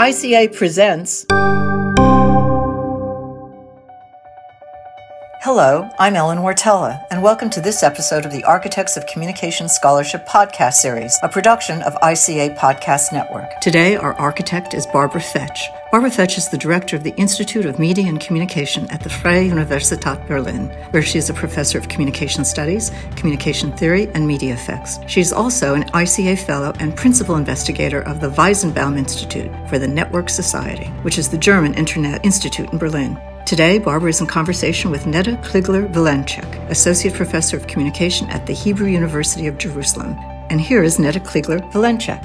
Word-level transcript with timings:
ICA 0.00 0.48
presents. 0.48 1.26
Hello, 5.52 5.90
I'm 5.98 6.14
Ellen 6.14 6.38
Wartella, 6.38 7.04
and 7.10 7.24
welcome 7.24 7.50
to 7.50 7.60
this 7.60 7.82
episode 7.82 8.24
of 8.24 8.30
the 8.30 8.44
Architects 8.44 8.96
of 8.96 9.08
Communication 9.08 9.68
Scholarship 9.68 10.24
podcast 10.24 10.74
series, 10.74 11.18
a 11.24 11.28
production 11.28 11.82
of 11.82 11.94
ICA 11.94 12.56
Podcast 12.56 13.12
Network. 13.12 13.58
Today, 13.60 13.96
our 13.96 14.14
architect 14.14 14.74
is 14.74 14.86
Barbara 14.86 15.20
Pfetsch. 15.20 15.62
Barbara 15.90 16.10
Pfetsch 16.10 16.38
is 16.38 16.48
the 16.48 16.56
director 16.56 16.94
of 16.94 17.02
the 17.02 17.16
Institute 17.16 17.66
of 17.66 17.80
Media 17.80 18.06
and 18.06 18.20
Communication 18.20 18.88
at 18.92 19.02
the 19.02 19.08
Freie 19.08 19.48
Universität 19.48 20.24
Berlin, 20.28 20.68
where 20.92 21.02
she 21.02 21.18
is 21.18 21.30
a 21.30 21.34
professor 21.34 21.78
of 21.78 21.88
communication 21.88 22.44
studies, 22.44 22.92
communication 23.16 23.72
theory, 23.72 24.06
and 24.14 24.24
media 24.24 24.54
effects. 24.54 25.00
She 25.08 25.20
is 25.20 25.32
also 25.32 25.74
an 25.74 25.82
ICA 25.86 26.38
fellow 26.38 26.72
and 26.78 26.94
principal 26.94 27.34
investigator 27.34 28.02
of 28.02 28.20
the 28.20 28.30
Weizenbaum 28.30 28.96
Institute 28.96 29.50
for 29.68 29.80
the 29.80 29.88
Network 29.88 30.30
Society, 30.30 30.86
which 31.02 31.18
is 31.18 31.28
the 31.28 31.38
German 31.38 31.74
Internet 31.74 32.24
Institute 32.24 32.70
in 32.70 32.78
Berlin. 32.78 33.20
Today, 33.46 33.78
Barbara 33.78 34.10
is 34.10 34.20
in 34.20 34.26
conversation 34.26 34.90
with 34.90 35.06
Neta 35.06 35.32
Kligler 35.42 35.92
Vilenchik, 35.92 36.70
Associate 36.70 37.12
Professor 37.12 37.56
of 37.56 37.66
Communication 37.66 38.28
at 38.30 38.46
the 38.46 38.52
Hebrew 38.52 38.86
University 38.86 39.48
of 39.48 39.58
Jerusalem. 39.58 40.16
And 40.50 40.60
here 40.60 40.84
is 40.84 40.98
Neta 40.98 41.18
Kligler 41.18 41.60
Vilenchik. 41.72 42.24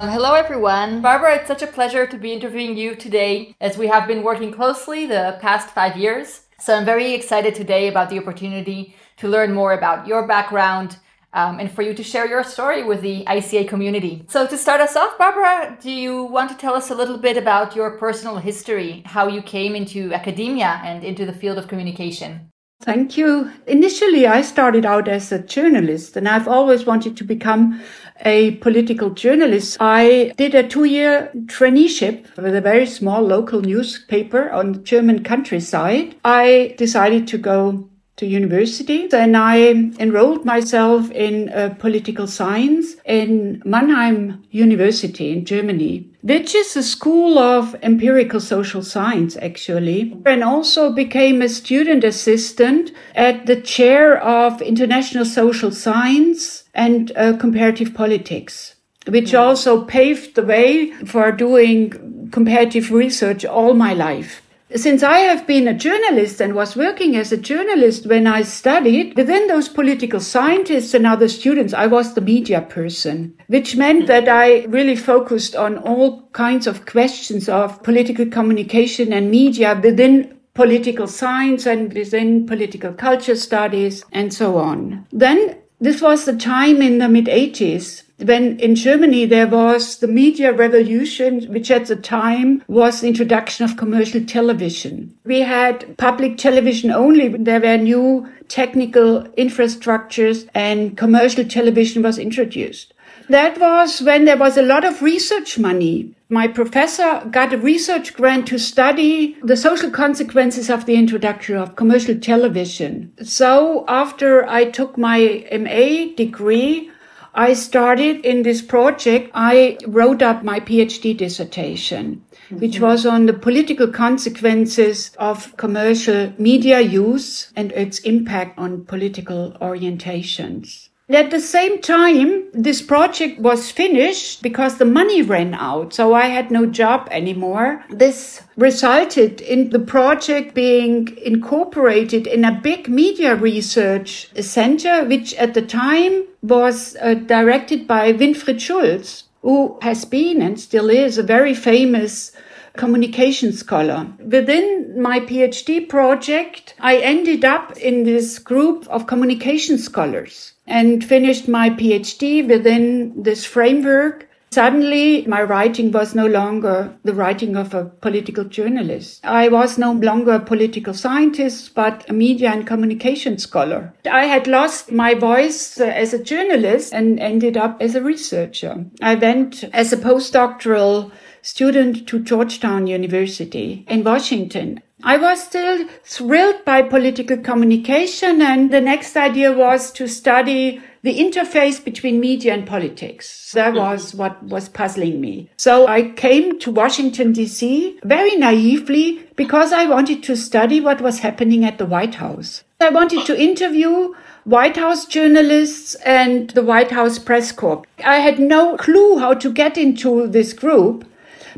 Hello, 0.00 0.34
everyone. 0.34 1.00
Barbara, 1.00 1.36
it's 1.36 1.48
such 1.48 1.62
a 1.62 1.66
pleasure 1.66 2.06
to 2.06 2.18
be 2.18 2.32
interviewing 2.32 2.76
you 2.76 2.94
today 2.94 3.54
as 3.60 3.78
we 3.78 3.86
have 3.86 4.06
been 4.06 4.22
working 4.22 4.52
closely 4.52 5.06
the 5.06 5.38
past 5.40 5.70
five 5.70 5.96
years. 5.96 6.42
So 6.58 6.74
I'm 6.74 6.84
very 6.84 7.14
excited 7.14 7.54
today 7.54 7.88
about 7.88 8.10
the 8.10 8.18
opportunity 8.18 8.94
to 9.18 9.28
learn 9.28 9.54
more 9.54 9.72
about 9.72 10.06
your 10.06 10.26
background 10.26 10.98
um, 11.32 11.60
and 11.60 11.70
for 11.70 11.82
you 11.82 11.94
to 11.94 12.02
share 12.02 12.26
your 12.26 12.42
story 12.42 12.82
with 12.82 13.02
the 13.02 13.24
ICA 13.24 13.68
community. 13.68 14.24
So, 14.28 14.46
to 14.46 14.56
start 14.56 14.80
us 14.80 14.96
off, 14.96 15.16
Barbara, 15.18 15.78
do 15.80 15.90
you 15.90 16.24
want 16.24 16.50
to 16.50 16.56
tell 16.56 16.74
us 16.74 16.90
a 16.90 16.94
little 16.94 17.18
bit 17.18 17.36
about 17.36 17.76
your 17.76 17.98
personal 17.98 18.36
history, 18.36 19.02
how 19.06 19.28
you 19.28 19.42
came 19.42 19.74
into 19.74 20.12
academia 20.12 20.80
and 20.84 21.04
into 21.04 21.26
the 21.26 21.32
field 21.32 21.58
of 21.58 21.68
communication? 21.68 22.50
Thank 22.82 23.18
you. 23.18 23.50
Initially, 23.66 24.26
I 24.26 24.40
started 24.40 24.86
out 24.86 25.06
as 25.06 25.30
a 25.30 25.38
journalist, 25.38 26.16
and 26.16 26.26
I've 26.26 26.48
always 26.48 26.86
wanted 26.86 27.14
to 27.18 27.24
become 27.24 27.82
a 28.24 28.52
political 28.52 29.10
journalist. 29.10 29.76
I 29.80 30.32
did 30.38 30.54
a 30.54 30.66
two 30.66 30.84
year 30.84 31.30
traineeship 31.44 32.34
with 32.38 32.56
a 32.56 32.60
very 32.62 32.86
small 32.86 33.20
local 33.20 33.60
newspaper 33.60 34.50
on 34.50 34.72
the 34.72 34.78
German 34.78 35.24
countryside. 35.24 36.16
I 36.24 36.74
decided 36.78 37.28
to 37.28 37.38
go 37.38 37.89
to 38.20 38.26
university. 38.26 39.06
Then 39.08 39.34
I 39.34 39.56
enrolled 39.98 40.44
myself 40.44 41.10
in 41.10 41.48
uh, 41.48 41.74
political 41.78 42.26
science 42.26 42.96
in 43.04 43.62
Mannheim 43.64 44.44
University 44.50 45.32
in 45.32 45.46
Germany, 45.46 46.06
which 46.22 46.54
is 46.54 46.76
a 46.76 46.82
school 46.82 47.38
of 47.38 47.74
empirical 47.82 48.38
social 48.38 48.82
science, 48.82 49.38
actually, 49.40 50.14
and 50.26 50.44
also 50.44 50.92
became 50.92 51.40
a 51.40 51.48
student 51.48 52.04
assistant 52.04 52.92
at 53.14 53.46
the 53.46 53.60
chair 53.60 54.22
of 54.22 54.60
international 54.60 55.24
social 55.24 55.72
science 55.72 56.64
and 56.74 57.12
uh, 57.16 57.36
comparative 57.38 57.94
politics 57.94 58.76
which 59.08 59.34
also 59.34 59.82
paved 59.86 60.34
the 60.34 60.42
way 60.42 60.90
for 61.06 61.32
doing 61.32 62.28
comparative 62.30 62.92
research 62.92 63.46
all 63.46 63.72
my 63.72 63.94
life. 63.94 64.42
Since 64.76 65.02
I 65.02 65.18
have 65.18 65.48
been 65.48 65.66
a 65.66 65.74
journalist 65.74 66.40
and 66.40 66.54
was 66.54 66.76
working 66.76 67.16
as 67.16 67.32
a 67.32 67.36
journalist 67.36 68.06
when 68.06 68.28
I 68.28 68.42
studied, 68.42 69.16
within 69.16 69.48
those 69.48 69.68
political 69.68 70.20
scientists 70.20 70.94
and 70.94 71.04
other 71.04 71.26
students, 71.26 71.74
I 71.74 71.88
was 71.88 72.14
the 72.14 72.20
media 72.20 72.60
person, 72.60 73.34
which 73.48 73.76
meant 73.76 74.06
that 74.06 74.28
I 74.28 74.66
really 74.66 74.94
focused 74.94 75.56
on 75.56 75.78
all 75.78 76.28
kinds 76.32 76.68
of 76.68 76.86
questions 76.86 77.48
of 77.48 77.82
political 77.82 78.26
communication 78.26 79.12
and 79.12 79.28
media 79.28 79.78
within 79.82 80.38
political 80.54 81.08
science 81.08 81.66
and 81.66 81.92
within 81.92 82.46
political 82.46 82.92
culture 82.92 83.34
studies 83.36 84.04
and 84.12 84.32
so 84.32 84.56
on. 84.56 85.04
Then 85.10 85.58
this 85.80 86.00
was 86.00 86.26
the 86.26 86.36
time 86.36 86.80
in 86.80 86.98
the 86.98 87.08
mid 87.08 87.26
80s 87.26 88.04
when 88.22 88.58
in 88.60 88.74
Germany 88.74 89.26
there 89.26 89.46
was 89.46 89.98
the 89.98 90.08
media 90.08 90.52
revolution, 90.52 91.44
which 91.52 91.70
at 91.70 91.86
the 91.86 91.96
time 91.96 92.62
was 92.68 93.00
the 93.00 93.08
introduction 93.08 93.64
of 93.64 93.76
commercial 93.76 94.24
television. 94.24 95.16
We 95.24 95.40
had 95.40 95.96
public 95.96 96.38
television 96.38 96.90
only. 96.90 97.28
There 97.28 97.60
were 97.60 97.76
new 97.76 98.28
technical 98.48 99.22
infrastructures 99.38 100.48
and 100.54 100.96
commercial 100.96 101.44
television 101.44 102.02
was 102.02 102.18
introduced. 102.18 102.92
That 103.28 103.60
was 103.60 104.02
when 104.02 104.24
there 104.24 104.36
was 104.36 104.56
a 104.56 104.62
lot 104.62 104.84
of 104.84 105.02
research 105.02 105.56
money. 105.56 106.14
My 106.28 106.48
professor 106.48 107.24
got 107.30 107.52
a 107.52 107.58
research 107.58 108.14
grant 108.14 108.48
to 108.48 108.58
study 108.58 109.36
the 109.42 109.56
social 109.56 109.90
consequences 109.90 110.68
of 110.68 110.86
the 110.86 110.96
introduction 110.96 111.56
of 111.56 111.76
commercial 111.76 112.18
television. 112.18 113.12
So 113.22 113.84
after 113.86 114.48
I 114.48 114.64
took 114.64 114.98
my 114.98 115.46
MA 115.52 116.14
degree, 116.16 116.90
I 117.34 117.54
started 117.54 118.26
in 118.26 118.42
this 118.42 118.60
project. 118.60 119.30
I 119.34 119.78
wrote 119.86 120.20
up 120.20 120.44
my 120.44 120.60
PhD 120.60 121.16
dissertation, 121.16 122.24
mm-hmm. 122.32 122.58
which 122.58 122.80
was 122.80 123.06
on 123.06 123.26
the 123.26 123.32
political 123.32 123.88
consequences 123.88 125.12
of 125.18 125.56
commercial 125.56 126.32
media 126.38 126.80
use 126.80 127.52
and 127.56 127.72
its 127.72 128.00
impact 128.00 128.58
on 128.58 128.84
political 128.84 129.56
orientations. 129.60 130.89
At 131.12 131.32
the 131.32 131.40
same 131.40 131.80
time, 131.80 132.44
this 132.52 132.80
project 132.80 133.40
was 133.40 133.72
finished 133.72 134.42
because 134.42 134.78
the 134.78 134.84
money 134.84 135.22
ran 135.22 135.54
out. 135.54 135.92
So 135.92 136.14
I 136.14 136.26
had 136.26 136.52
no 136.52 136.66
job 136.66 137.08
anymore. 137.10 137.84
This 137.90 138.42
resulted 138.56 139.40
in 139.40 139.70
the 139.70 139.80
project 139.80 140.54
being 140.54 141.16
incorporated 141.18 142.28
in 142.28 142.44
a 142.44 142.60
big 142.62 142.88
media 142.88 143.34
research 143.34 144.30
center, 144.40 145.04
which 145.04 145.34
at 145.34 145.54
the 145.54 145.62
time 145.62 146.26
was 146.42 146.96
uh, 147.00 147.14
directed 147.14 147.88
by 147.88 148.12
Winfried 148.12 148.60
Schulz, 148.60 149.24
who 149.42 149.78
has 149.82 150.04
been 150.04 150.40
and 150.40 150.60
still 150.60 150.88
is 150.88 151.18
a 151.18 151.24
very 151.24 151.54
famous 151.54 152.30
communication 152.76 153.52
scholar. 153.52 154.06
Within 154.18 155.00
my 155.00 155.20
PhD 155.20 155.88
project, 155.88 156.74
I 156.80 156.98
ended 156.98 157.44
up 157.44 157.76
in 157.76 158.04
this 158.04 158.38
group 158.38 158.86
of 158.88 159.06
communication 159.06 159.78
scholars 159.78 160.54
and 160.66 161.04
finished 161.04 161.48
my 161.48 161.70
PhD 161.70 162.46
within 162.46 163.22
this 163.22 163.44
framework. 163.44 164.28
Suddenly, 164.52 165.26
my 165.28 165.42
writing 165.44 165.92
was 165.92 166.12
no 166.12 166.26
longer 166.26 166.92
the 167.04 167.14
writing 167.14 167.56
of 167.56 167.72
a 167.72 167.84
political 167.84 168.42
journalist. 168.42 169.20
I 169.24 169.46
was 169.48 169.78
no 169.78 169.92
longer 169.92 170.32
a 170.32 170.40
political 170.40 170.92
scientist, 170.92 171.72
but 171.76 172.04
a 172.10 172.12
media 172.12 172.50
and 172.50 172.66
communication 172.66 173.38
scholar. 173.38 173.94
I 174.10 174.24
had 174.24 174.48
lost 174.48 174.90
my 174.90 175.14
voice 175.14 175.78
uh, 175.78 175.84
as 175.84 176.12
a 176.12 176.22
journalist 176.22 176.92
and 176.92 177.20
ended 177.20 177.56
up 177.56 177.80
as 177.80 177.94
a 177.94 178.02
researcher. 178.02 178.86
I 179.00 179.14
went 179.14 179.62
as 179.72 179.92
a 179.92 179.96
postdoctoral 179.96 181.12
student 181.42 182.08
to 182.08 182.18
Georgetown 182.18 182.86
University 182.86 183.84
in 183.88 184.04
Washington. 184.04 184.80
I 185.02 185.16
was 185.16 185.42
still 185.42 185.86
thrilled 186.04 186.64
by 186.64 186.82
political 186.82 187.38
communication 187.38 188.42
and 188.42 188.70
the 188.70 188.82
next 188.82 189.16
idea 189.16 189.50
was 189.52 189.90
to 189.92 190.06
study 190.06 190.82
the 191.02 191.18
interface 191.18 191.82
between 191.82 192.20
media 192.20 192.52
and 192.52 192.66
politics. 192.66 193.52
That 193.52 193.72
hmm. 193.72 193.78
was 193.78 194.14
what 194.14 194.42
was 194.42 194.68
puzzling 194.68 195.20
me. 195.20 195.50
So 195.56 195.86
I 195.86 196.10
came 196.10 196.58
to 196.60 196.70
Washington 196.70 197.32
DC 197.32 198.02
very 198.04 198.36
naively 198.36 199.26
because 199.36 199.72
I 199.72 199.86
wanted 199.86 200.22
to 200.24 200.36
study 200.36 200.80
what 200.80 201.00
was 201.00 201.20
happening 201.20 201.64
at 201.64 201.78
the 201.78 201.86
White 201.86 202.16
House. 202.16 202.64
I 202.80 202.90
wanted 202.90 203.24
to 203.26 203.40
interview 203.40 204.14
White 204.44 204.76
House 204.76 205.06
journalists 205.06 205.94
and 205.96 206.50
the 206.50 206.62
White 206.62 206.90
House 206.90 207.18
press 207.18 207.52
corps. 207.52 207.84
I 208.04 208.16
had 208.16 208.38
no 208.38 208.76
clue 208.76 209.18
how 209.18 209.34
to 209.34 209.52
get 209.52 209.78
into 209.78 210.26
this 210.26 210.52
group. 210.52 211.06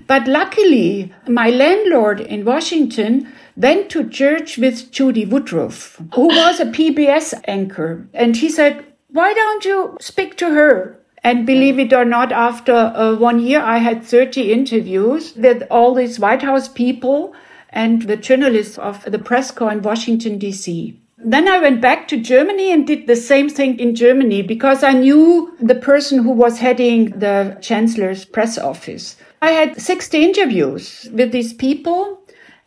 But 0.07 0.27
luckily, 0.27 1.13
my 1.29 1.51
landlord 1.51 2.21
in 2.21 2.45
Washington 2.45 3.33
went 3.57 3.91
to 3.91 4.09
church 4.09 4.59
with 4.59 4.91
Judy 4.91 5.25
Woodruff, 5.25 6.01
who 6.15 6.27
was 6.29 6.61
a 6.61 6.67
PBS 6.67 7.41
anchor. 7.47 8.07
And 8.15 8.37
he 8.37 8.49
said, 8.49 8.85
Why 9.09 9.35
don't 9.35 9.65
you 9.65 9.97
speak 10.01 10.37
to 10.39 10.51
her? 10.51 10.99
And 11.25 11.47
believe 11.47 11.79
it 11.79 11.93
or 11.93 12.05
not, 12.05 12.33
after 12.33 12.73
uh, 12.73 13.15
one 13.15 13.39
year, 13.39 13.61
I 13.61 13.79
had 13.79 14.03
30 14.03 14.53
interviews 14.53 15.37
with 15.37 15.63
all 15.71 15.95
these 15.95 16.19
White 16.19 16.43
House 16.43 16.69
people 16.69 17.33
and 17.71 18.03
the 18.03 18.17
journalists 18.17 18.77
of 18.77 19.05
the 19.05 19.19
press 19.19 19.51
corps 19.51 19.73
in 19.73 19.83
Washington, 19.83 20.39
D.C. 20.39 20.99
Then 21.25 21.47
I 21.47 21.61
went 21.61 21.81
back 21.81 22.09
to 22.09 22.17
Germany 22.21 22.73
and 22.73 22.85
did 22.85 23.07
the 23.07 23.15
same 23.15 23.49
thing 23.49 23.79
in 23.79 23.95
Germany 23.95 24.43
because 24.43 24.83
I 24.83 24.93
knew 24.93 25.57
the 25.61 25.77
person 25.77 26.25
who 26.25 26.33
was 26.33 26.59
heading 26.59 27.11
the 27.11 27.57
chancellor's 27.61 28.25
press 28.25 28.59
office. 28.59 29.17
I 29.43 29.51
had 29.51 29.81
60 29.81 30.25
interviews 30.25 31.09
with 31.13 31.33
these 31.33 31.53
people 31.53 32.23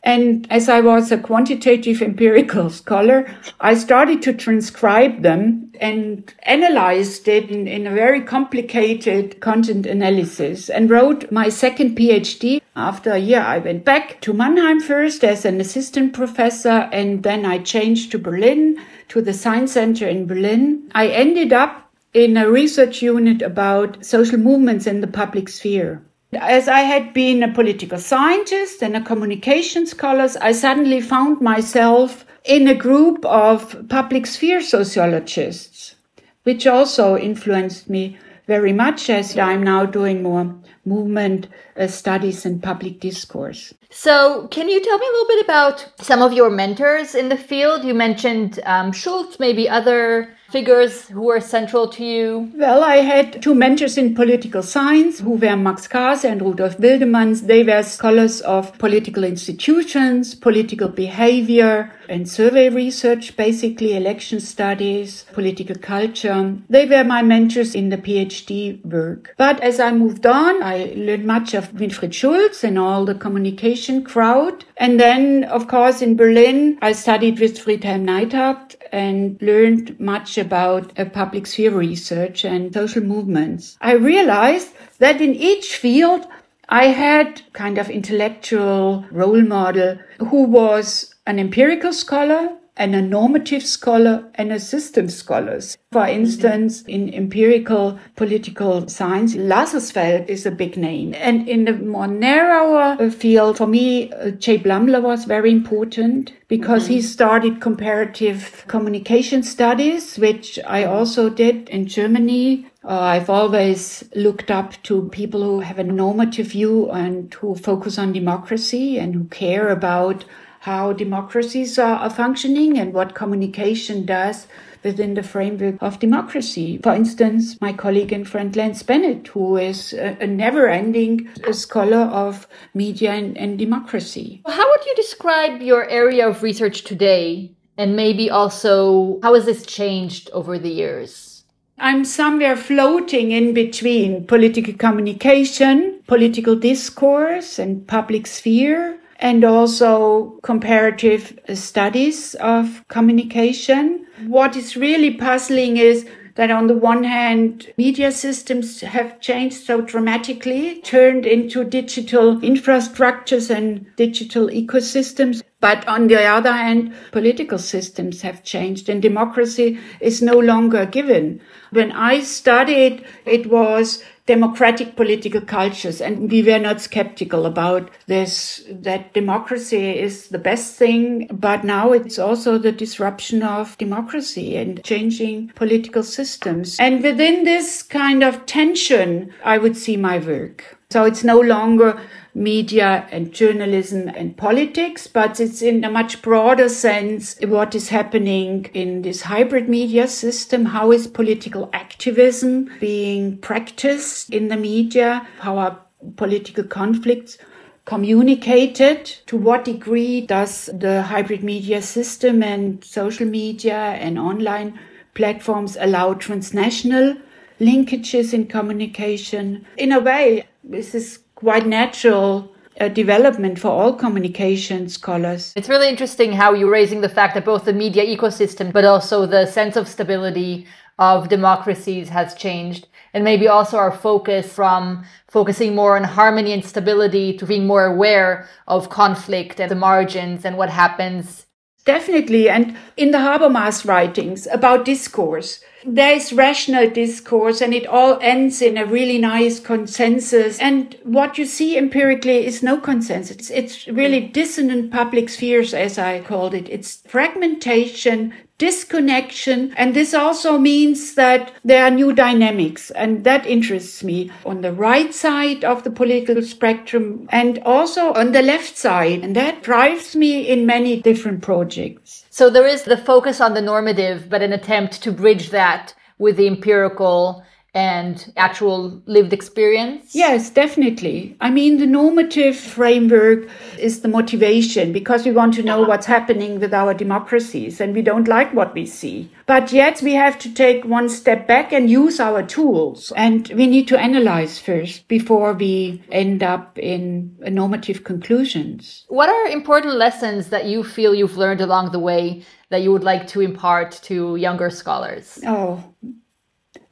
And 0.06 0.45
as 0.51 0.69
I 0.69 0.81
was 0.81 1.12
a 1.12 1.18
quantitative 1.18 2.00
empirical 2.00 2.69
scholar, 2.69 3.25
I 3.60 3.74
started 3.74 4.22
to 4.22 4.33
transcribe 4.33 5.24
them 5.24 5.72
and 5.81 6.31
analyzed 6.44 7.27
it 7.27 7.50
in, 7.50 7.68
in, 7.68 7.88
a 7.88 7.92
very 7.92 8.22
complicated 8.22 9.39
content 9.39 9.88
analysis 9.88 10.69
and 10.69 10.92
wrote 10.92 11.31
my 11.31 11.50
second 11.50 11.98
PhD. 11.98 12.62
After 12.75 13.13
a 13.13 13.18
year, 13.18 13.42
I 13.42 13.57
went 13.57 13.83
back 13.83 14.22
to 14.22 14.31
Mannheim 14.31 14.80
first 14.80 15.24
as 15.24 15.44
an 15.44 15.60
assistant 15.60 16.13
professor, 16.13 16.88
and 16.92 17.24
then 17.24 17.44
I 17.44 17.57
changed 17.57 18.12
to 18.12 18.19
Berlin, 18.19 18.77
to 19.07 19.24
the 19.24 19.33
Science 19.33 19.72
Center 19.72 20.07
in 20.07 20.27
Berlin. 20.27 20.92
I 20.94 21.07
ended 21.07 21.51
up 21.51 21.92
in 22.13 22.38
a 22.38 22.48
research 22.48 23.01
unit 23.01 23.42
about 23.42 24.06
social 24.06 24.38
movements 24.38 24.86
in 24.86 25.01
the 25.01 25.07
public 25.07 25.50
sphere. 25.50 26.04
As 26.41 26.67
I 26.67 26.81
had 26.81 27.13
been 27.13 27.43
a 27.43 27.53
political 27.53 27.97
scientist 27.97 28.81
and 28.81 28.95
a 28.95 29.01
communication 29.01 29.85
scholar, 29.85 30.29
I 30.41 30.51
suddenly 30.51 31.01
found 31.01 31.41
myself 31.41 32.25
in 32.43 32.67
a 32.67 32.75
group 32.75 33.25
of 33.25 33.87
public 33.89 34.25
sphere 34.25 34.61
sociologists, 34.61 35.95
which 36.43 36.67
also 36.67 37.17
influenced 37.17 37.89
me 37.89 38.17
very 38.47 38.73
much 38.73 39.09
as 39.09 39.37
I'm 39.37 39.63
now 39.63 39.85
doing 39.85 40.21
more 40.21 40.55
movement 40.85 41.47
uh, 41.77 41.87
studies 41.87 42.45
and 42.45 42.61
public 42.61 42.99
discourse. 42.99 43.73
So, 43.89 44.47
can 44.49 44.69
you 44.69 44.79
tell 44.83 44.97
me 44.97 45.07
a 45.07 45.11
little 45.11 45.27
bit 45.27 45.45
about 45.45 45.91
some 46.01 46.21
of 46.21 46.33
your 46.33 46.49
mentors 46.49 47.15
in 47.15 47.29
the 47.29 47.38
field? 47.38 47.83
You 47.83 47.93
mentioned 47.93 48.59
um, 48.65 48.91
Schulz, 48.91 49.39
maybe 49.39 49.67
other 49.67 50.29
figures 50.55 51.09
who 51.09 51.23
were 51.23 51.41
central 51.41 51.85
to 51.89 52.05
you? 52.05 52.49
Well, 52.55 52.81
I 52.81 52.97
had 53.13 53.41
two 53.43 53.53
mentors 53.53 53.97
in 53.97 54.15
political 54.15 54.63
science 54.63 55.19
who 55.19 55.31
were 55.31 55.57
Max 55.57 55.85
Kaase 55.85 56.23
and 56.23 56.41
Rudolf 56.41 56.77
Wildenmann. 56.77 57.45
They 57.45 57.61
were 57.63 57.83
scholars 57.83 58.39
of 58.39 58.77
political 58.77 59.25
institutions, 59.25 60.33
political 60.33 60.87
behavior, 60.87 61.91
and 62.07 62.29
survey 62.29 62.69
research, 62.69 63.35
basically 63.35 63.97
election 63.97 64.39
studies, 64.39 65.25
political 65.33 65.75
culture. 65.75 66.55
They 66.69 66.85
were 66.85 67.03
my 67.03 67.21
mentors 67.21 67.75
in 67.75 67.89
the 67.89 67.97
PhD 67.97 68.85
work. 68.85 69.33
But 69.37 69.59
as 69.59 69.81
I 69.81 69.91
moved 69.91 70.25
on, 70.25 70.63
I 70.63 70.93
learned 70.95 71.25
much 71.25 71.53
of 71.53 71.73
Winfried 71.73 72.13
Schulz 72.13 72.63
and 72.63 72.79
all 72.79 73.03
the 73.03 73.15
communication 73.15 74.05
crowd. 74.05 74.63
And 74.77 74.99
then, 75.01 75.43
of 75.45 75.67
course, 75.67 76.01
in 76.01 76.15
Berlin, 76.15 76.77
I 76.81 76.93
studied 76.93 77.39
with 77.39 77.59
Friedhelm 77.59 78.05
Neidhardt 78.05 78.75
and 78.91 79.41
learned 79.41 79.99
much 79.99 80.37
about 80.45 80.97
uh, 80.97 81.06
public 81.06 81.47
sphere 81.47 81.71
research 81.71 82.45
and 82.45 82.74
social 82.74 83.03
movements. 83.03 83.77
I 83.81 83.94
realized 83.94 84.69
that 85.00 85.21
in 85.21 85.33
each 85.36 85.75
field, 85.75 86.27
I 86.69 86.86
had 86.88 87.42
kind 87.53 87.77
of 87.77 87.89
intellectual 87.89 89.06
role 89.12 89.42
model 89.42 90.00
who 90.30 90.44
was 90.44 91.13
an 91.27 91.39
empirical 91.39 91.94
scholar 91.94 92.44
and 92.77 92.94
a 92.94 93.01
normative 93.01 93.66
scholar 93.66 94.30
and 94.36 94.51
a 94.51 94.60
system 94.60 95.10
scholar. 95.10 95.60
For 95.92 96.06
instance, 96.06 96.81
in 96.83 97.13
empirical 97.13 97.98
political 98.16 98.88
science, 98.89 99.36
Lazarsfeld 99.36 100.27
is 100.27 100.45
a 100.45 100.51
big 100.51 100.75
name. 100.75 101.13
And 101.16 101.48
in 101.48 101.66
the 101.66 101.74
more 101.74 102.07
narrower 102.07 103.10
field, 103.10 103.57
for 103.57 103.68
me, 103.68 104.12
uh, 104.12 104.31
Jay 104.31 104.57
Blumler 104.57 105.01
was 105.01 105.24
very 105.25 105.51
important 105.51 106.33
because 106.48 106.83
mm-hmm. 106.83 106.94
he 106.94 107.01
started 107.01 107.62
comparative 107.62 108.66
communication 108.68 109.42
studies, 109.42 110.18
which 110.18 110.60
I 110.68 110.83
also 110.83 111.30
did 111.30 111.69
in 111.69 111.88
Germany. 111.88 112.68
Uh, 112.83 113.00
I've 113.00 113.30
always 113.30 114.04
looked 114.16 114.51
up 114.51 114.74
to 114.83 115.10
people 115.10 115.42
who 115.42 115.62
have 115.62 115.80
a 115.80 115.83
normative 115.83 116.48
view 116.48 116.92
and 116.92 117.33
who 117.36 117.56
focus 117.56 117.98
on 117.98 118.12
democracy 118.12 119.00
and 119.00 119.16
who 119.16 119.24
care 119.25 119.69
about 119.69 120.25
how 120.65 120.91
democracies 120.91 121.77
are, 121.77 122.09
functioning 122.09 122.79
and 122.79 122.91
what 122.91 123.13
communication 123.13 124.03
does 124.03 124.47
within 124.83 125.13
the 125.13 125.21
framework 125.21 125.75
of 125.79 126.00
democracy. 126.00 126.79
For 126.81 126.91
instance, 126.91 127.62
my 127.62 127.71
colleague 127.71 128.12
and 128.12 128.27
friend 128.27 128.56
Lance 128.56 128.81
Bennett, 128.81 129.27
who 129.27 129.57
is 129.57 129.94
a, 129.94 130.17
a 130.19 130.25
never 130.25 130.67
ending 130.67 131.29
scholar 131.51 132.09
of 132.23 132.47
media 132.73 133.12
and, 133.12 133.38
and 133.38 133.59
democracy. 133.59 134.41
How 134.47 134.67
would 134.67 134.85
you 134.88 134.95
describe 134.95 135.62
your 135.62 135.88
area 135.88 136.27
of 136.27 136.41
research 136.41 136.83
today? 136.83 137.51
And 137.77 137.95
maybe 137.95 138.31
also, 138.31 139.19
how 139.21 139.35
has 139.35 139.45
this 139.45 139.67
changed 139.67 140.31
over 140.31 140.57
the 140.57 140.69
years? 140.69 141.44
I'm 141.77 142.03
somewhere 142.03 142.56
floating 142.56 143.31
in 143.31 143.53
between 143.53 144.25
political 144.25 144.73
communication, 144.73 146.01
political 146.07 146.56
discourse, 146.56 147.59
and 147.59 147.85
public 147.85 148.25
sphere 148.25 148.97
and 149.19 149.44
also 149.44 150.39
comparative 150.44 151.39
studies 151.53 152.35
of 152.35 152.83
communication. 152.88 154.06
What 154.27 154.56
is 154.56 154.75
really 154.75 155.13
puzzling 155.15 155.77
is 155.77 156.06
that 156.35 156.51
on 156.51 156.67
the 156.67 156.75
one 156.75 157.03
hand, 157.03 157.71
media 157.77 158.12
systems 158.12 158.81
have 158.81 159.19
changed 159.21 159.65
so 159.65 159.81
dramatically, 159.81 160.81
turned 160.81 161.25
into 161.25 161.63
digital 161.63 162.38
infrastructures 162.41 163.50
and 163.50 163.85
digital 163.95 164.47
ecosystems. 164.47 165.41
But 165.65 165.88
on 165.88 166.06
the 166.09 166.23
other 166.23 166.51
hand, 166.51 166.94
political 167.12 167.57
systems 167.57 168.21
have 168.21 168.44
changed 168.44 168.88
and 168.88 169.01
democracy 169.01 169.79
is 170.00 170.21
no 170.21 170.38
longer 170.38 170.85
given. 170.85 171.41
When 171.71 171.91
I 171.91 172.19
studied, 172.19 173.03
it 173.25 173.47
was 173.47 174.03
democratic 174.27 174.95
political 174.95 175.41
cultures. 175.41 176.01
And 176.01 176.29
we 176.29 176.44
were 176.44 176.59
not 176.59 176.81
skeptical 176.81 177.47
about 177.47 177.89
this, 178.06 178.63
that 178.69 179.15
democracy 179.15 179.97
is 179.97 180.27
the 180.27 180.38
best 180.38 180.75
thing. 180.75 181.25
But 181.31 181.63
now 181.63 181.94
it's 181.94 182.19
also 182.19 182.59
the 182.59 182.71
disruption 182.71 183.41
of 183.41 183.75
democracy 183.79 184.57
and 184.57 184.83
changing 184.83 185.47
political 185.56 186.03
systems. 186.03 186.77
And 186.79 187.01
within 187.01 187.44
this 187.44 187.81
kind 187.81 188.23
of 188.23 188.45
tension, 188.45 189.33
I 189.44 189.57
would 189.57 189.77
see 189.77 189.97
my 189.97 190.19
work. 190.19 190.77
So 190.89 191.03
it's 191.03 191.23
no 191.23 191.39
longer 191.39 191.99
media 192.33 193.07
and 193.11 193.31
journalism 193.31 194.07
and 194.09 194.37
politics, 194.37 195.07
but 195.07 195.39
it's 195.39 195.61
in 195.61 195.83
a 195.83 195.89
much 195.89 196.21
broader 196.21 196.69
sense 196.69 197.37
what 197.41 197.73
is 197.73 197.89
happening 197.89 198.65
in 198.73 199.01
this 199.01 199.23
hybrid 199.23 199.67
media 199.67 200.07
system. 200.07 200.65
How 200.65 200.91
is 200.91 201.07
political 201.07 201.69
activism 201.73 202.69
being 202.79 203.37
practiced 203.39 204.29
in 204.29 204.49
the 204.49 204.57
media? 204.57 205.27
How 205.39 205.57
are 205.57 205.79
political 206.17 206.63
conflicts 206.63 207.38
communicated? 207.85 209.05
To 209.27 209.38
what 209.38 209.65
degree 209.65 210.21
does 210.21 210.67
the 210.67 211.01
hybrid 211.01 211.43
media 211.43 211.81
system 211.81 212.43
and 212.43 212.83
social 212.83 213.25
media 213.25 213.77
and 213.77 214.19
online 214.19 214.79
platforms 215.13 215.77
allow 215.79 216.13
transnational 216.13 217.15
linkages 217.59 218.33
in 218.33 218.47
communication? 218.47 219.65
In 219.77 219.91
a 219.93 219.99
way, 219.99 220.45
this 220.67 220.95
is 220.95 221.19
quite 221.35 221.67
natural 221.67 222.51
uh, 222.79 222.88
development 222.89 223.60
for 223.60 223.69
all 223.69 223.93
communication 223.93 224.89
scholars. 224.89 225.53
It's 225.55 225.69
really 225.69 225.88
interesting 225.88 226.34
how 226.34 226.53
you're 226.53 226.72
raising 226.72 227.01
the 227.01 227.10
fact 227.10 227.36
that 227.36 227.45
both 227.45 227.65
the 227.65 227.74
media 227.74 228.05
ecosystem, 228.05 228.74
but 228.74 228.84
also 228.84 229.25
the 229.25 229.45
sense 229.45 229.75
of 229.75 229.88
stability 229.88 230.67
of 230.98 231.29
democracies 231.29 232.10
has 232.10 232.34
changed. 232.36 232.88
And 233.13 233.24
maybe 233.24 233.48
also 233.48 233.77
our 233.77 233.91
focus 233.91 234.51
from 234.51 235.05
focusing 235.29 235.74
more 235.74 235.95
on 235.95 236.03
harmony 236.03 236.51
and 236.51 236.65
stability 236.65 237.38
to 237.38 237.45
being 237.45 237.65
more 237.65 237.86
aware 237.86 238.50
of 238.67 238.89
conflict 238.89 239.60
and 239.62 239.72
the 239.72 239.75
margins 239.75 240.43
and 240.43 240.57
what 240.57 240.69
happens. 240.69 241.45
Definitely. 241.86 242.50
And 242.50 242.75
in 242.98 243.12
the 243.12 243.19
Habermas 243.19 243.88
writings 243.88 244.48
about 244.48 244.84
discourse, 244.84 245.63
there 245.86 246.13
is 246.13 246.34
rational 246.34 246.89
discourse 246.89 247.62
and 247.62 247.74
it 247.74 247.86
all 247.86 248.18
ends 248.22 248.62
in 248.62 248.77
a 248.77 248.86
really 248.86 249.18
nice 249.18 249.60
consensus. 249.60 250.60
And 250.60 250.96
what 251.04 251.38
you 251.38 251.46
see 251.46 251.77
empirically 251.77 252.46
is 252.46 252.63
no 252.63 252.80
consensus. 252.80 253.50
It's 253.51 253.88
really 253.88 254.22
dissonant 254.22 254.92
public 254.92 255.30
spheres, 255.30 255.74
as 255.74 255.98
I 255.98 256.22
called 256.22 256.54
it. 256.54 256.68
It's 256.70 257.04
fragmentation, 257.08 258.34
disconnection. 258.58 259.74
And 259.77 259.94
this 259.94 260.13
also 260.13 260.58
means 260.58 261.15
that 261.15 261.54
there 261.63 261.86
are 261.86 261.92
new 261.92 262.13
dynamics 262.13 262.89
and 262.92 263.24
that 263.24 263.46
interests 263.46 264.04
me 264.04 264.32
on 264.46 264.62
the 264.62 264.74
right 264.74 265.13
side 265.13 265.63
of 265.63 265.84
the 265.84 265.92
political 265.92 266.42
spectrum 266.42 267.27
and 267.32 267.60
also 267.60 268.13
on 268.13 268.32
the 268.32 268.42
left 268.42 268.77
side. 268.77 269.24
And 269.24 269.36
that 269.36 269.63
drives 269.63 270.15
me 270.15 270.48
in 270.48 270.65
many 270.65 271.01
different 271.01 271.42
projects. 271.42 272.25
So 272.38 272.50
there 272.50 272.68
is 272.68 272.84
the 272.84 272.98
focus 272.98 273.39
on 273.39 273.54
the 273.54 273.62
normative, 273.62 274.30
but 274.30 274.42
an 274.42 274.51
attempt 274.51 275.01
to 275.04 275.13
bridge 275.13 275.51
that 275.51 275.94
with 276.18 276.36
the 276.36 276.48
empirical 276.48 277.46
and 277.75 278.32
actual 278.38 279.01
lived 279.05 279.34
experience? 279.34 280.15
Yes, 280.15 280.50
definitely. 280.50 281.36
I 281.41 281.50
mean, 281.50 281.77
the 281.77 281.86
normative 281.86 282.55
framework 282.55 283.50
is 283.77 284.00
the 284.00 284.08
motivation 284.08 284.94
because 284.94 285.25
we 285.25 285.32
want 285.32 285.53
to 285.55 285.63
know 285.63 285.82
uh-huh. 285.82 285.89
what's 285.89 286.05
happening 286.05 286.62
with 286.62 286.74
our 286.74 286.94
democracies 286.94 287.82
and 287.82 287.94
we 287.94 288.01
don't 288.01 288.29
like 288.29 288.53
what 288.53 288.74
we 288.74 288.86
see. 288.86 289.29
But 289.46 289.74
yet 289.74 290.01
we 290.01 290.13
have 290.13 290.39
to 290.39 290.53
take 290.53 290.86
one 290.86 291.10
step 291.10 291.48
back 291.48 291.74
and 291.74 291.89
use 291.89 292.20
our 292.20 292.41
tools. 292.41 293.12
And 293.15 293.48
we 293.50 293.67
need 293.67 293.89
to 293.89 294.00
analyze 294.00 294.58
first 294.58 295.10
before 295.10 295.53
we 295.53 296.01
end 296.12 296.41
up 296.41 296.79
in 296.79 297.36
normative 297.41 298.05
conclusions. 298.05 299.05
What 299.10 299.27
are 299.29 299.48
important 299.48 299.96
lessons 299.96 300.48
that 300.48 300.65
you 300.65 300.82
feel 300.82 301.13
you've 301.13 301.38
learned 301.38 301.60
along 301.60 301.91
the 301.91 302.00
way 302.00 302.44
that 302.70 302.82
you 302.82 302.91
would 302.94 303.03
like 303.03 303.27
to 303.27 303.41
impart 303.41 303.91
to 304.03 304.38
younger 304.38 304.70
scholars? 304.70 305.39
Oh, 305.46 305.84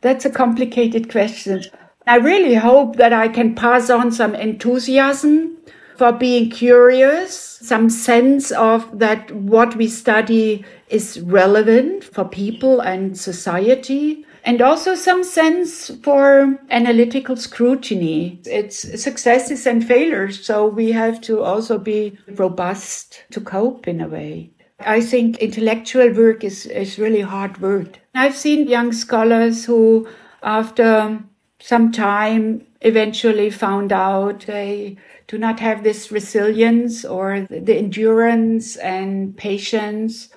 that's 0.03 0.25
a 0.25 0.29
complicated 0.29 1.09
question. 1.09 1.63
I 2.05 2.17
really 2.17 2.55
hope 2.55 2.97
that 2.97 3.13
I 3.13 3.29
can 3.29 3.55
pass 3.55 3.89
on 3.89 4.11
some 4.11 4.35
enthusiasm 4.35 5.57
for 5.97 6.11
being 6.11 6.49
curious, 6.49 7.59
some 7.61 7.89
sense 7.89 8.51
of 8.51 8.99
that 8.99 9.31
what 9.31 9.75
we 9.75 9.87
study 9.87 10.65
is 10.89 11.21
relevant 11.21 12.03
for 12.03 12.25
people 12.25 12.81
and 12.81 13.17
society, 13.17 14.25
and 14.43 14.61
also 14.61 14.95
some 14.95 15.23
sense 15.23 15.89
for 16.03 16.59
analytical 16.69 17.37
scrutiny. 17.37 18.41
It's 18.45 19.01
successes 19.01 19.65
and 19.65 19.85
failures, 19.85 20.45
so 20.45 20.67
we 20.67 20.91
have 20.91 21.21
to 21.21 21.41
also 21.41 21.77
be 21.77 22.17
robust 22.27 23.23
to 23.31 23.39
cope 23.39 23.87
in 23.87 24.01
a 24.01 24.07
way. 24.07 24.51
I 24.85 25.01
think 25.01 25.37
intellectual 25.37 26.11
work 26.13 26.43
is, 26.43 26.65
is 26.65 26.99
really 26.99 27.21
hard 27.21 27.61
work. 27.61 27.99
I've 28.13 28.35
seen 28.35 28.67
young 28.67 28.91
scholars 28.93 29.65
who, 29.65 30.07
after 30.41 31.23
some 31.59 31.91
time, 31.91 32.67
eventually 32.81 33.49
found 33.49 33.91
out 33.91 34.45
they 34.45 34.97
do 35.27 35.37
not 35.37 35.59
have 35.59 35.83
this 35.83 36.11
resilience 36.11 37.05
or 37.05 37.47
the 37.49 37.77
endurance 37.77 38.75
and 38.77 39.35
patience. 39.37 40.29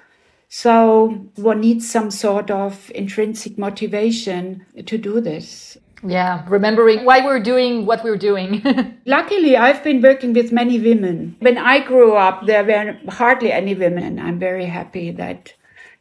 So 0.49 1.29
one 1.35 1.61
needs 1.61 1.91
some 1.91 2.11
sort 2.11 2.51
of 2.51 2.91
intrinsic 2.95 3.59
motivation 3.59 4.65
to 4.87 4.97
do 4.97 5.21
this. 5.21 5.77
Yeah, 6.03 6.45
remembering 6.49 7.05
why 7.05 7.25
we're 7.25 7.41
doing 7.41 7.87
what 7.87 8.05
we're 8.05 8.19
doing. 8.19 8.63
Luckily, 9.07 9.57
I've 9.57 9.83
been 9.83 10.03
working 10.03 10.33
with 10.33 10.53
many 10.53 10.79
women. 10.79 11.37
When 11.41 11.59
I 11.59 11.81
grew 11.85 12.15
up, 12.15 12.47
there 12.47 12.65
were 12.65 12.99
hardly 13.11 13.53
any 13.53 13.75
women. 13.75 14.19
I'm 14.19 14.39
very 14.39 14.67
happy 14.67 15.11
that 15.13 15.55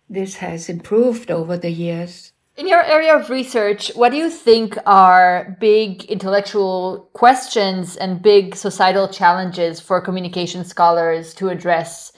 this 0.10 0.36
has 0.36 0.70
improved 0.70 1.32
over 1.32 1.58
the 1.58 1.72
years. 1.72 2.34
In 2.58 2.68
your 2.68 2.84
area 2.84 3.14
of 3.14 3.30
research, 3.30 3.92
what 3.96 4.12
do 4.12 4.18
you 4.18 4.30
think 4.30 4.78
are 4.86 5.58
big 5.60 6.06
intellectual 6.06 7.10
questions 7.14 7.98
and 7.98 8.22
big 8.22 8.56
societal 8.56 9.10
challenges 9.10 9.82
for 9.82 10.00
communication 10.00 10.64
scholars 10.64 11.34
to 11.34 11.50
address 11.50 12.14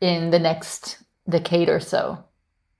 in 0.00 0.30
the 0.30 0.38
next 0.38 0.98
decade 1.28 1.68
or 1.68 1.80
so? 1.80 2.22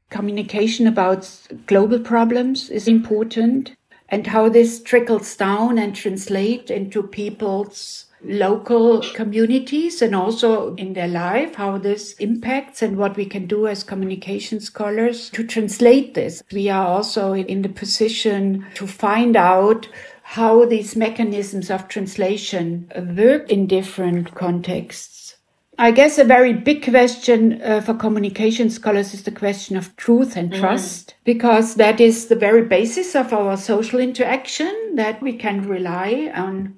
Communication 0.09 0.87
about 0.87 1.29
global 1.67 1.99
problems 1.99 2.71
is 2.71 2.87
important 2.87 3.75
and 4.11 4.27
how 4.27 4.49
this 4.49 4.83
trickles 4.83 5.37
down 5.37 5.79
and 5.79 5.95
translates 5.95 6.71
into 6.71 7.03
people's 7.03 8.07
local 8.23 9.01
communities 9.15 10.03
and 10.03 10.15
also 10.15 10.75
in 10.75 10.93
their 10.93 11.09
life, 11.09 11.55
how 11.55 11.79
this 11.79 12.13
impacts 12.15 12.83
and 12.83 12.97
what 12.97 13.17
we 13.17 13.25
can 13.25 13.47
do 13.47 13.67
as 13.67 13.83
communication 13.83 14.61
scholars 14.61 15.31
to 15.31 15.47
translate 15.47 16.15
this. 16.15 16.43
We 16.53 16.69
are 16.69 16.87
also 16.87 17.33
in 17.33 17.63
the 17.63 17.69
position 17.69 18.67
to 18.75 18.87
find 18.87 19.37
out 19.37 19.89
how 20.23 20.65
these 20.65 20.95
mechanisms 20.95 21.71
of 21.71 21.89
translation 21.89 22.91
work 23.17 23.51
in 23.51 23.67
different 23.67 24.35
contexts 24.35 25.37
I 25.81 25.93
guess 25.93 26.19
a 26.19 26.25
very 26.25 26.53
big 26.53 26.85
question 26.85 27.63
uh, 27.63 27.81
for 27.81 27.95
communication 27.95 28.69
scholars 28.69 29.15
is 29.15 29.23
the 29.23 29.31
question 29.31 29.79
of 29.79 29.97
truth 29.97 30.37
and 30.37 30.51
mm-hmm. 30.51 30.61
trust, 30.61 31.09
mm. 31.09 31.25
because 31.25 31.77
that 31.77 32.03
is 32.03 32.27
the 32.27 32.37
very 32.37 32.63
basis 32.67 33.17
of 33.17 33.33
our 33.33 33.57
social 33.57 33.99
interaction, 33.99 34.97
that 34.97 35.23
we 35.23 35.33
can 35.33 35.67
rely 35.67 36.31
on 36.35 36.77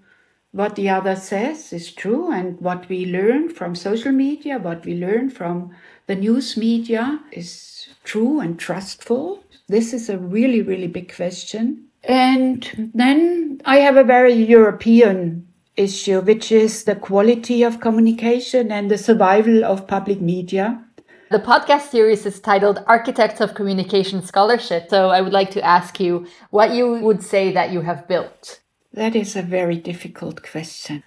what 0.53 0.77
the 0.77 0.89
other 0.89 1.17
says 1.17 1.73
is 1.73 1.91
true 1.91 2.31
and 2.31 2.61
what 2.61 2.89
we 2.89 3.05
learn 3.07 3.49
from 3.49 3.75
social 3.75 4.13
media, 4.13 4.61
what 4.61 4.85
we 4.85 4.95
learn 4.95 5.31
from 5.31 5.75
the 6.07 6.15
news 6.15 6.57
media 6.57 7.19
is 7.33 7.89
true 8.05 8.39
and 8.39 8.57
trustful. 8.57 9.43
This 9.67 9.93
is 9.93 10.11
a 10.11 10.19
really, 10.19 10.63
really 10.63 10.87
big 10.87 11.13
question. 11.13 11.87
And 12.05 12.93
then 12.95 13.61
I 13.65 13.79
have 13.79 13.97
a 13.97 14.05
very 14.05 14.35
European 14.35 15.49
issue, 15.77 16.21
which 16.21 16.53
is 16.53 16.85
the 16.85 16.95
quality 16.95 17.63
of 17.63 17.81
communication 17.81 18.71
and 18.71 18.91
the 18.91 18.99
survival 18.99 19.65
of 19.65 19.87
public 19.87 20.21
media. 20.21 20.85
The 21.31 21.39
podcast 21.39 21.91
series 21.91 22.27
is 22.27 22.41
titled 22.41 22.85
Architects 22.87 23.41
of 23.41 23.55
Communication 23.55 24.23
Scholarship. 24.23 24.91
So 24.91 25.09
I 25.09 25.21
would 25.23 25.33
like 25.33 25.51
to 25.53 25.65
ask 25.65 25.99
you 25.99 26.27
what 26.51 26.73
you 26.73 27.01
would 27.01 27.23
say 27.23 27.53
that 27.53 27.71
you 27.71 27.81
have 27.81 28.07
built. 28.07 28.61
That 28.93 29.17
is 29.17 29.35
a 29.35 29.43
very 29.43 29.77
difficult 29.77 30.43
question. 30.43 31.03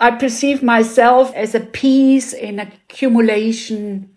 I 0.00 0.12
perceive 0.12 0.62
myself 0.62 1.34
as 1.34 1.54
a 1.54 1.60
piece 1.60 2.32
in 2.32 2.58
accumulation 2.58 4.15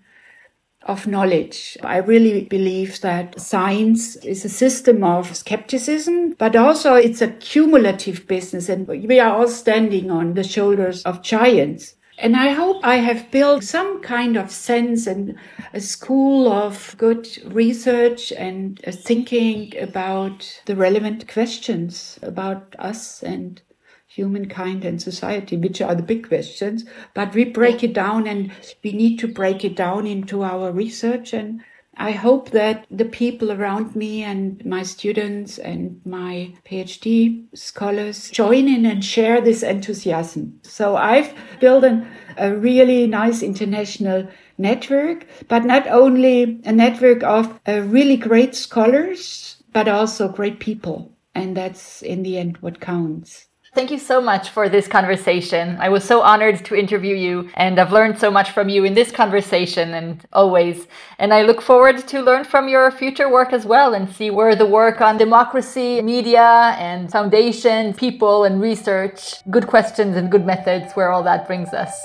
of 0.83 1.07
knowledge. 1.07 1.77
I 1.83 1.97
really 1.97 2.45
believe 2.45 3.01
that 3.01 3.39
science 3.39 4.15
is 4.17 4.45
a 4.45 4.49
system 4.49 5.03
of 5.03 5.35
skepticism, 5.35 6.35
but 6.37 6.55
also 6.55 6.95
it's 6.95 7.21
a 7.21 7.27
cumulative 7.29 8.27
business 8.27 8.69
and 8.69 8.87
we 8.87 9.19
are 9.19 9.35
all 9.35 9.47
standing 9.47 10.09
on 10.09 10.33
the 10.33 10.43
shoulders 10.43 11.03
of 11.03 11.21
giants. 11.21 11.95
And 12.17 12.35
I 12.35 12.49
hope 12.49 12.83
I 12.83 12.97
have 12.97 13.31
built 13.31 13.63
some 13.63 14.01
kind 14.01 14.35
of 14.35 14.51
sense 14.51 15.07
and 15.07 15.35
a 15.73 15.79
school 15.79 16.51
of 16.51 16.95
good 16.97 17.29
research 17.45 18.33
and 18.33 18.77
thinking 18.79 19.73
about 19.79 20.61
the 20.65 20.75
relevant 20.75 21.31
questions 21.31 22.19
about 22.21 22.75
us 22.77 23.23
and 23.23 23.61
humankind 24.09 24.83
and 24.83 24.99
society, 24.99 25.55
which 25.55 25.81
are 25.81 25.93
the 25.93 26.01
big 26.01 26.27
questions. 26.27 26.83
But 27.13 27.35
we 27.35 27.45
break 27.45 27.83
it 27.83 27.93
down 27.93 28.25
and 28.27 28.51
we 28.83 28.91
need 28.91 29.19
to 29.19 29.27
break 29.27 29.63
it 29.63 29.75
down 29.75 30.07
into 30.07 30.43
our 30.43 30.71
research. 30.71 31.31
And 31.31 31.61
I 31.95 32.11
hope 32.11 32.49
that 32.49 32.87
the 32.89 33.05
people 33.05 33.51
around 33.51 33.95
me 33.95 34.23
and 34.23 34.65
my 34.65 34.81
students 34.81 35.59
and 35.59 36.01
my 36.05 36.55
PhD 36.65 37.45
scholars 37.53 38.31
join 38.31 38.67
in 38.67 38.85
and 38.87 39.05
share 39.05 39.41
this 39.41 39.61
enthusiasm. 39.61 40.59
So 40.63 40.95
I've 40.95 41.31
built 41.59 41.83
an, 41.83 42.07
a 42.35 42.55
really 42.55 43.05
nice 43.05 43.43
international 43.43 44.27
network, 44.57 45.27
but 45.47 45.65
not 45.65 45.85
only 45.87 46.59
a 46.65 46.71
network 46.71 47.21
of 47.21 47.59
uh, 47.67 47.81
really 47.81 48.17
great 48.17 48.55
scholars, 48.55 49.61
but 49.71 49.87
also 49.87 50.29
great 50.29 50.59
people. 50.59 51.11
And 51.35 51.55
that's 51.55 52.01
in 52.01 52.23
the 52.23 52.39
end 52.39 52.57
what 52.57 52.79
counts. 52.79 53.48
Thank 53.75 53.91
you 53.91 53.99
so 53.99 54.19
much 54.19 54.49
for 54.49 54.67
this 54.67 54.87
conversation. 54.87 55.77
I 55.79 55.89
was 55.89 56.03
so 56.03 56.21
honored 56.21 56.65
to 56.65 56.75
interview 56.75 57.15
you, 57.15 57.49
and 57.53 57.79
I've 57.79 57.91
learned 57.91 58.17
so 58.17 58.31
much 58.31 58.49
from 58.49 58.67
you 58.67 58.83
in 58.83 58.95
this 58.95 59.11
conversation 59.11 59.93
and 59.93 60.25
always. 60.33 60.87
And 61.19 61.31
I 61.31 61.43
look 61.43 61.61
forward 61.61 62.07
to 62.07 62.21
learn 62.21 62.45
from 62.45 62.67
your 62.67 62.89
future 62.89 63.29
work 63.29 63.53
as 63.53 63.67
well 63.67 63.93
and 63.93 64.09
see 64.09 64.31
where 64.31 64.55
the 64.55 64.65
work 64.65 65.01
on 65.01 65.17
democracy, 65.17 66.01
media, 66.01 66.75
and 66.79 67.11
foundation, 67.11 67.93
people, 67.93 68.43
and 68.43 68.59
research, 68.59 69.47
good 69.51 69.67
questions 69.67 70.15
and 70.15 70.31
good 70.31 70.47
methods, 70.47 70.93
where 70.93 71.11
all 71.11 71.21
that 71.23 71.45
brings 71.45 71.69
us. 71.69 72.03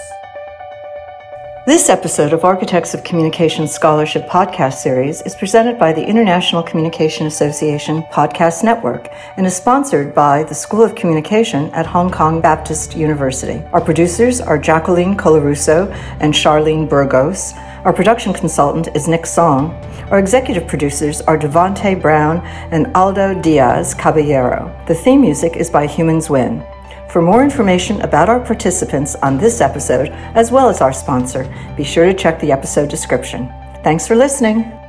This 1.67 1.89
episode 1.89 2.35
of 2.35 2.45
Architects 2.45 2.93
of 2.93 3.05
Communication 3.05 3.67
Scholarship 3.67 4.29
podcast 4.29 4.75
series 4.75 5.23
is 5.23 5.35
presented 5.35 5.79
by 5.79 5.95
the 5.95 6.05
International 6.05 6.63
Communication 6.63 7.27
Association 7.27 8.03
Podcast 8.13 8.63
Network 8.63 9.09
and 9.39 9.47
is 9.47 9.57
sponsored 9.57 10.15
by 10.15 10.43
the 10.45 10.55
School 10.55 10.83
of 10.83 10.95
Communication 10.95 11.71
at 11.71 11.87
Hong 11.87 12.11
Kong 12.11 12.43
Baptist 12.43 12.95
University. 12.95 13.63
Our 13.73 13.81
producers 13.81 14.43
are 14.43 14.59
Jacqueline 14.59 15.17
Colarusso 15.17 15.91
and 16.21 16.35
Sharlene 16.35 16.87
Burgos. 16.87 17.55
Our 17.87 17.95
production 17.95 18.35
consultant 18.35 18.95
is 18.95 19.09
Nick 19.09 19.25
Song. 19.25 19.71
Our 20.11 20.19
executive 20.19 20.69
producers 20.69 21.23
are 21.23 21.39
Devonte 21.39 21.99
Brown 21.99 22.41
and 22.73 22.95
Aldo 22.95 23.41
Diaz 23.41 23.95
Caballero. 23.95 24.71
The 24.87 24.95
theme 24.95 25.23
music 25.23 25.57
is 25.57 25.71
by 25.71 25.87
Humans 25.87 26.29
Win. 26.29 26.63
For 27.15 27.23
more 27.23 27.45
information 27.45 28.01
about 28.01 28.29
our 28.29 28.41
participants 28.41 29.15
on 29.15 29.39
this 29.39 29.61
episode, 29.61 30.09
as 30.35 30.51
well 30.51 30.69
as 30.69 30.81
our 30.81 30.93
sponsor, 30.93 31.45
be 31.77 31.85
sure 31.85 32.07
to 32.07 32.13
check 32.13 32.41
the 32.41 32.51
episode 32.51 32.91
description. 32.91 33.55
Thanks 33.85 34.05
for 34.05 34.17
listening. 34.17 34.84